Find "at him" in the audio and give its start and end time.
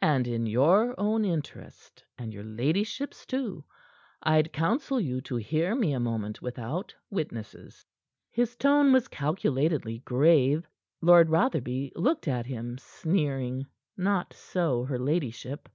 12.26-12.78